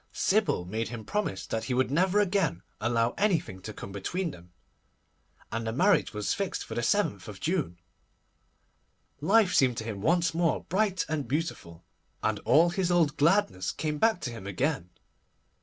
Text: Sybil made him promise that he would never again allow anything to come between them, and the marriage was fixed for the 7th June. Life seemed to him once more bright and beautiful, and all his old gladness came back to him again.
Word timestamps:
Sybil 0.13 0.65
made 0.65 0.87
him 0.87 1.05
promise 1.05 1.45
that 1.45 1.65
he 1.65 1.75
would 1.75 1.91
never 1.91 2.19
again 2.19 2.63
allow 2.79 3.13
anything 3.19 3.61
to 3.61 3.71
come 3.71 3.91
between 3.91 4.31
them, 4.31 4.51
and 5.51 5.67
the 5.67 5.71
marriage 5.71 6.11
was 6.11 6.33
fixed 6.33 6.63
for 6.65 6.73
the 6.73 6.81
7th 6.81 7.39
June. 7.39 7.77
Life 9.19 9.53
seemed 9.53 9.77
to 9.77 9.83
him 9.83 10.01
once 10.01 10.33
more 10.33 10.63
bright 10.63 11.05
and 11.07 11.27
beautiful, 11.27 11.85
and 12.23 12.39
all 12.45 12.71
his 12.71 12.89
old 12.89 13.15
gladness 13.15 13.71
came 13.71 13.99
back 13.99 14.19
to 14.21 14.31
him 14.31 14.47
again. 14.47 14.89